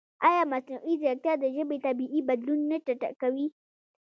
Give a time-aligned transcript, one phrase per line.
[0.27, 3.47] ایا مصنوعي ځیرکتیا د ژبې طبیعي بدلون نه چټکوي؟